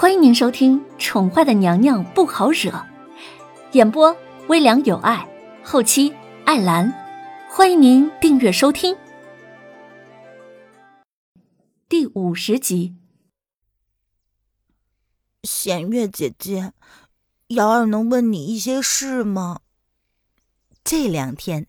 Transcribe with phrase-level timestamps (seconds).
[0.00, 2.70] 欢迎您收听《宠坏的娘娘不好惹》，
[3.72, 5.28] 演播微凉有爱，
[5.64, 6.14] 后期
[6.44, 6.88] 艾兰。
[7.50, 8.96] 欢迎您订阅收听。
[11.88, 12.94] 第五十集，
[15.42, 16.72] 弦月姐姐，
[17.48, 19.62] 瑶儿能问你一些事吗？
[20.84, 21.66] 这两天，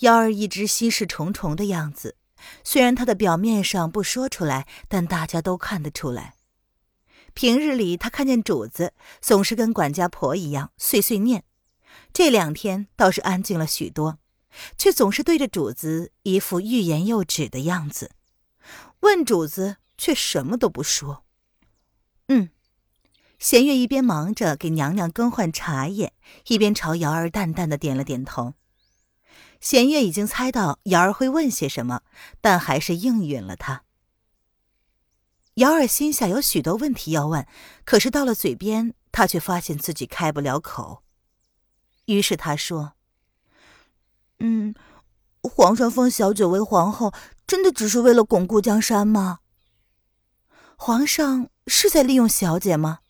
[0.00, 2.16] 瑶儿一直心事重重的样子。
[2.64, 6.34] 虽然她的表面上不说出来，但大家都看得出来。
[7.38, 11.44] 平日里，他看见主子总是跟管家婆一样碎碎念，
[12.12, 14.18] 这两天倒是安静了许多，
[14.76, 18.10] 却总是对着主子一副欲言又止的样子。
[19.02, 21.22] 问主子，却什么都不说。
[22.26, 22.50] 嗯，
[23.38, 26.14] 弦月一边忙着给娘娘更换茶叶，
[26.48, 28.54] 一边朝瑶儿淡淡的点了点头。
[29.60, 32.00] 弦月已经猜到瑶儿会问些什么，
[32.40, 33.84] 但还是应允了他。
[35.58, 37.44] 瑶儿心下有许多问题要问，
[37.84, 41.02] 可是到了嘴边，他却发现自己开不了口。
[42.06, 42.92] 于是他说
[44.38, 44.72] ：“嗯，
[45.42, 47.12] 皇上封小姐为皇后，
[47.44, 49.40] 真的只是为了巩固江山吗？
[50.76, 53.00] 皇上是在利用小姐吗？”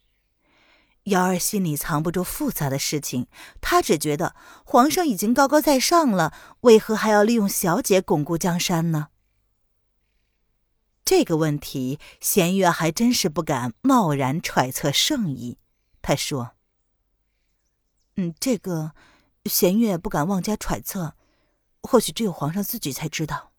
[1.04, 3.26] 瑶儿心里藏不住复杂的事情，
[3.60, 9.08] 她只觉得皇上已经高高在上了，为何还要利用小姐巩固江山呢？
[11.08, 15.56] 这个问题，弦月还真是不敢贸然揣测圣意。
[16.02, 16.50] 他说
[18.16, 18.92] ：“嗯，这个，
[19.46, 21.14] 弦月不敢妄加揣测，
[21.80, 23.52] 或许只有皇上自己才知道。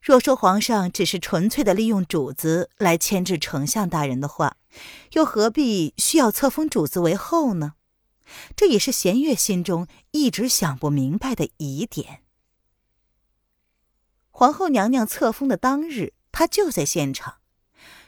[0.00, 4.56] 若说皇上只是纯粹的利用主子来牵制丞相大人的话，
[5.12, 7.74] 又何必需要册封主子为后呢？
[8.56, 12.24] 这也是弦月心中一直想不明白的疑点。
[14.30, 17.36] 皇后娘娘册封的当日，她就在现场。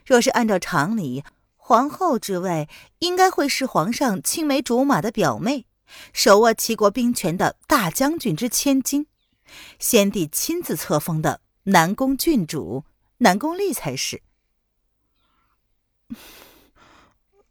[0.05, 1.25] 若是按照常理，
[1.57, 5.67] 皇后之位应该会是皇上青梅竹马的表妹，
[6.13, 9.07] 手握齐国兵权的大将军之千金，
[9.79, 12.85] 先帝亲自册封的南宫郡主
[13.19, 14.23] 南宫丽才是。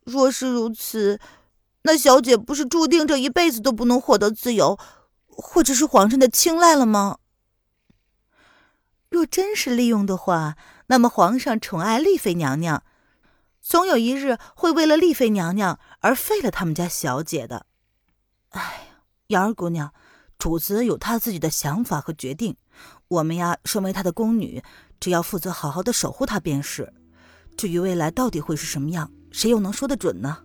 [0.03, 1.19] 若是如此，
[1.83, 4.77] 那小姐不是注定这一辈子都不能获得自由，
[5.27, 7.19] 或者是皇上的青睐了吗？
[9.11, 10.55] 若真是利用的话，
[10.87, 12.81] 那么皇上宠爱丽妃娘娘，
[13.61, 17.65] 总有一日会为了丽妃娘娘而废了他们家小姐的。
[18.51, 19.93] 哎呀，瑶儿姑娘，
[20.37, 22.55] 主子有他自己的想法和决定，
[23.09, 24.63] 我们呀，身为他的宫女，
[24.97, 26.93] 只要负责好好的守护他便是。
[27.57, 29.11] 至于未来到底会是什么样？
[29.29, 30.37] 谁又能说得准呢？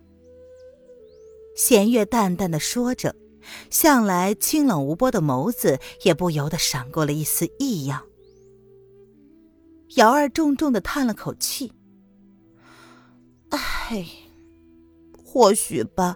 [1.55, 3.15] 弦月淡淡的说着，
[3.69, 8.06] 向来清冷无波的眸子也不由得闪过了一丝异样。
[9.95, 11.71] 瑶儿重重的叹了口气
[13.49, 14.05] ：“唉，
[15.23, 16.15] 或许吧。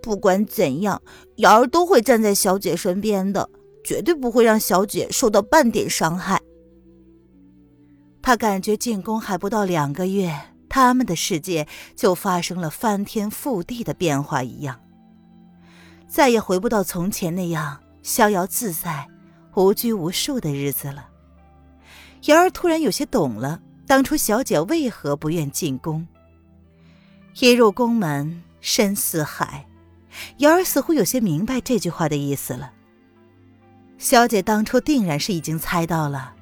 [0.00, 1.02] 不管怎样，
[1.36, 3.50] 瑶儿都会站在小姐身边的，
[3.84, 6.40] 绝对不会让小姐受到半点伤害。”
[8.22, 10.34] 他感觉进宫还不到两个月。
[10.70, 14.78] 他们的世界就发生了翻天覆地的变化一样，
[16.06, 19.08] 再也回不到从前那样逍遥自在、
[19.56, 21.07] 无拘无束的日子了。
[22.24, 26.06] 瑶儿突然有些懂了，当初小姐为何不愿进宫。
[27.40, 29.66] 一入宫门深似海，
[30.38, 32.72] 瑶儿似乎有些明白这句话的意思了。
[33.98, 36.34] 小姐当初定然是已经猜到了，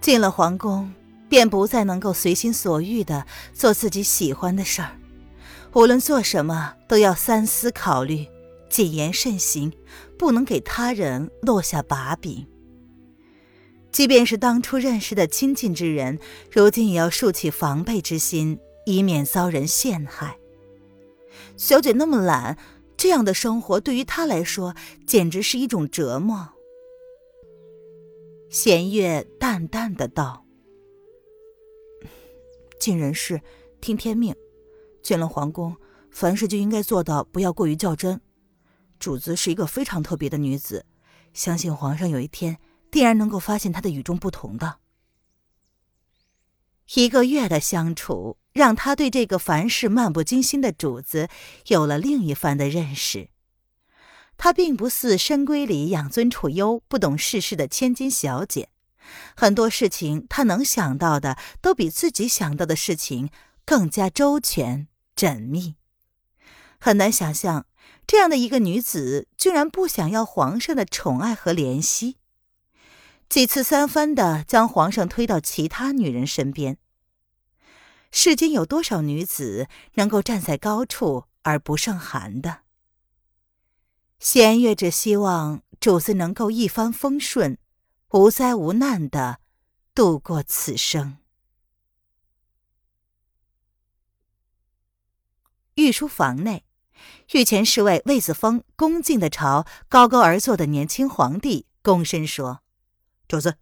[0.00, 0.92] 进了皇宫。
[1.30, 4.92] 便不再能够随心所欲的做自己喜欢的事儿，
[5.74, 8.26] 无论做什么都要三思考虑，
[8.70, 9.70] 谨言慎行，
[10.18, 12.46] 不能给他人落下把柄。
[13.90, 16.18] 即便是当初认识的亲近之人，
[16.52, 20.38] 如今也要竖起防备之心，以免遭人陷害。
[21.56, 22.56] 小姐那么懒，
[22.96, 24.74] 这样的生活对于她来说
[25.06, 26.50] 简直是一种折磨。
[28.50, 30.44] 弦月淡淡的道。
[32.78, 33.40] 尽人事，
[33.80, 34.34] 听天命。
[35.02, 35.76] 进了皇宫，
[36.10, 38.20] 凡事就应该做到不要过于较真。
[38.98, 40.84] 主子是一个非常特别的女子，
[41.32, 42.58] 相信皇上有一天
[42.90, 44.78] 定然能够发现她的与众不同的。
[46.94, 51.28] 一个月的相处，让他对这个凡事漫不经心的主子
[51.66, 53.28] 有了另一番的认识。
[54.38, 58.68] 她并不似深闺里养尊处优、不懂世事的千金小姐。
[59.34, 63.30] 很多事情，他能想到的都比自己想到的事情
[63.64, 64.86] 更加周全
[65.16, 65.76] 缜密。
[66.78, 67.66] 很难想象，
[68.06, 72.17] 这样的一个女子，居然不想要皇上的宠爱和怜惜，
[73.28, 76.78] 几次三番的将皇上推到其他女人身边。
[78.10, 82.60] 世间有多少女子能够站在高处而不胜寒的？
[84.18, 87.58] 弦月只希望主子能够一帆风顺，
[88.10, 89.40] 无灾无难的
[89.94, 91.18] 度过此生。
[95.74, 96.64] 御书房内，
[97.32, 102.62] 御前侍卫魏子峰恭敬的朝高高而坐的年轻皇帝躬身说
[103.28, 103.56] ：“主子，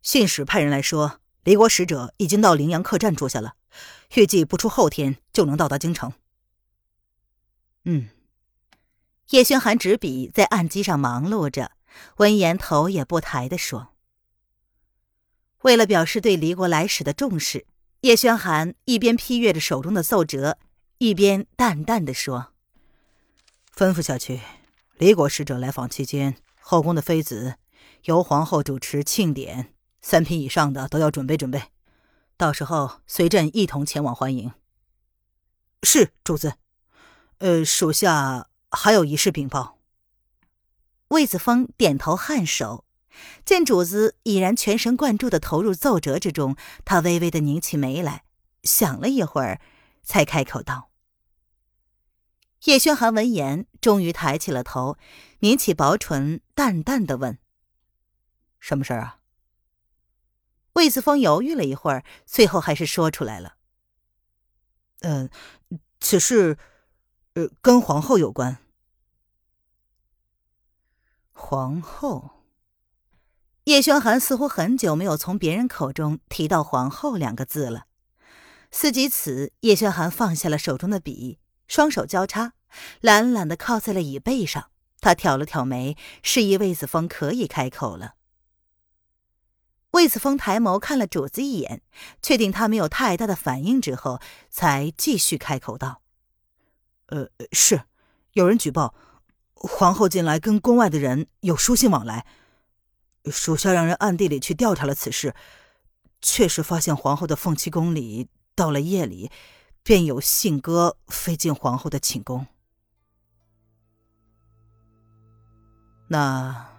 [0.00, 3.56] 信使派人来说，离国使者已经到陵阳客栈住下了，
[4.14, 6.12] 预计不出后天就能到达京城。”
[7.84, 8.08] 嗯，
[9.30, 11.72] 叶轩寒执笔在案几上忙碌着，
[12.18, 13.88] 闻言头也不抬的说
[15.62, 17.66] ：“为了表示对离国来使的重视，
[18.02, 20.58] 叶轩寒一边批阅着手中的奏折。”
[20.98, 22.52] 一边淡淡的说
[23.72, 24.40] ：“吩咐下去，
[24.96, 27.54] 离国使者来访期间，后宫的妃子
[28.04, 31.62] 由皇后主持庆典，三品以上的都要准备准备，
[32.36, 34.52] 到时候随朕一同前往欢迎。”
[35.82, 36.54] 是主子。
[37.38, 39.78] 呃，属下还有一事禀报。
[41.08, 42.84] 魏子峰点头颔首，
[43.44, 48.24] 见主子已然全神贯注的投入奏折之中，他微微的拧起眉来，
[48.64, 49.60] 想了一会儿，
[50.02, 50.90] 才开口道。
[52.64, 54.98] 叶轩寒闻言，终于抬起了头，
[55.38, 57.38] 抿起薄唇，淡淡的问
[58.58, 59.20] ：“什么事儿啊？”
[60.74, 63.56] 魏子峰犹豫了一会儿，最后还是说出来了
[65.00, 65.28] ：“嗯，
[66.00, 66.58] 此事，
[67.34, 68.58] 呃，跟皇后有关。”
[71.32, 72.30] 皇后。
[73.64, 77.86] 叶轩寒似乎很久没有从别人口中提到“皇后”两个字了。
[78.70, 81.38] 思及此，叶轩寒放下了手中的笔。
[81.66, 82.54] 双手交叉，
[83.00, 84.70] 懒懒的靠在了椅背上。
[85.00, 88.14] 他挑了挑眉，示意魏子峰可以开口了。
[89.98, 91.82] 魏子峰抬眸看了主子一眼，
[92.22, 96.00] 确定他没有太大的反应之后，才继续开口道
[97.06, 97.82] ：“呃，是，
[98.32, 98.94] 有人举报，
[99.54, 102.24] 皇后近来跟宫外的人有书信往来，
[103.26, 105.34] 属下让人暗地里去调查了此事，
[106.22, 109.30] 确实发现皇后的凤栖宫里，到了夜里。”
[109.84, 112.46] 便有信鸽飞进皇后的寝宫。
[116.08, 116.77] 那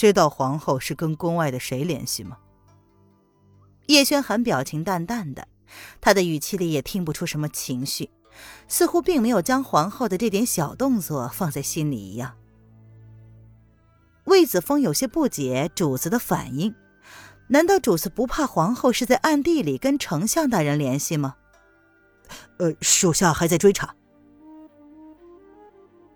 [0.00, 2.38] 知道皇后是跟宫外的谁联系吗？
[3.88, 5.46] 叶轩寒表情淡淡的，
[6.00, 8.08] 他的语气里也听不出什么情绪，
[8.66, 12.34] 似乎并没有将皇后的这点小动作放在心里一样。
[14.24, 16.74] 魏子峰有些不解主子的反应，
[17.48, 21.36] 难道主子不怕皇后是在暗地里跟丞相大人联系吗？
[22.56, 23.94] 呃，属下还在追查。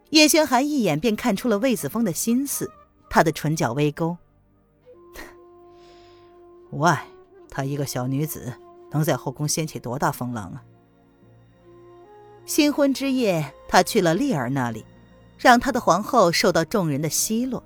[0.08, 2.70] 叶轩寒一眼便看出了魏子峰的心思，
[3.14, 4.16] 他的唇角微勾。
[6.72, 7.06] 无碍，
[7.48, 8.52] 她一个小女子，
[8.90, 10.64] 能在后宫掀起多大风浪啊？
[12.44, 14.84] 新婚之夜，他去了丽儿那里，
[15.38, 17.62] 让他的皇后受到众人的奚落。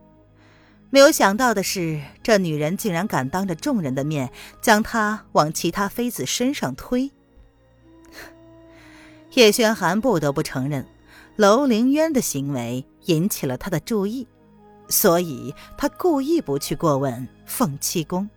[0.90, 4.30] 没有想到的是，这女人竟然敢当着众人的面
[4.60, 7.10] 将她往其他妃子身上推。
[9.32, 10.86] 叶轩寒不得不承认，
[11.36, 14.28] 楼凌渊的行为引起了他的注意，
[14.88, 18.28] 所以他故意不去过问凤栖宫。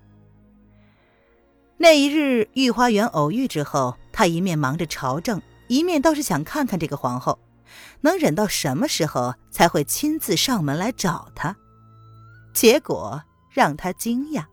[1.77, 7.39] 那一日御花园偶遇之后，他一面忙着朝政，一面倒是想看看这个皇后，
[8.01, 11.55] 能忍到什么时候才会亲自上门来找他。
[12.53, 14.45] 结果让他惊讶，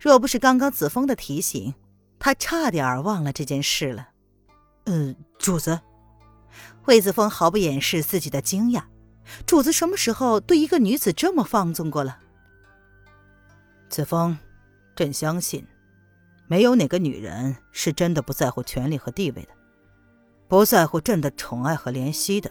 [0.00, 1.74] 若不是刚刚子枫的提醒，
[2.18, 4.08] 他差点儿忘了这件事了。
[4.86, 5.78] 嗯，主子，
[6.86, 8.82] 魏子峰毫不掩饰自己的惊讶。
[9.46, 12.18] 主子什么时候对一个女子这么放纵过了？
[13.88, 14.36] 子枫，
[14.94, 15.66] 朕相信，
[16.46, 19.48] 没有哪个女人是真的不在乎权力和地位的，
[20.48, 22.50] 不在乎朕的宠爱和怜惜的。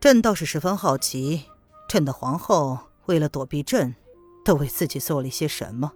[0.00, 1.44] 朕倒是十分好奇，
[1.88, 3.94] 朕的皇后为了躲避朕，
[4.44, 5.92] 都为自己做了一些什么？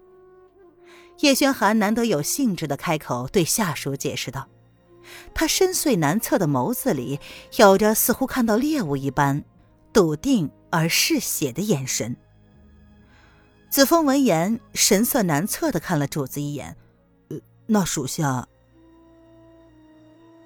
[1.21, 4.49] 叶轩寒难得有兴致的开口对下属解释道。
[5.35, 7.21] 他深邃难测的眸子里，
[7.57, 9.45] 有着似乎看到猎物一般
[9.93, 12.17] 笃定而嗜血的眼神。
[13.71, 16.77] 子枫闻言，神色难测的看了主子一眼
[17.29, 18.49] ：“呃，那属下……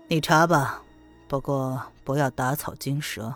[0.09, 0.83] 你查吧，
[1.29, 3.35] 不过不要打草惊蛇。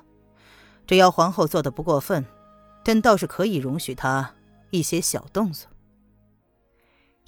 [0.86, 2.26] 只要皇后做的不过分，
[2.84, 4.34] 朕倒是可以容许她
[4.70, 5.68] 一些小动作。”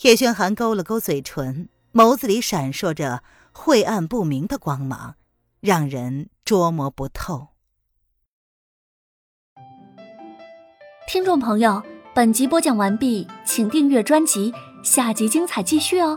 [0.03, 3.23] 叶轩寒勾了勾嘴唇，眸子里闪烁着。
[3.61, 5.17] 晦暗不明的光芒，
[5.59, 7.49] 让人捉摸不透。
[11.09, 11.83] 听众朋友，
[12.15, 16.17] 本集播讲完毕，请订阅专辑，下集精彩继续哦。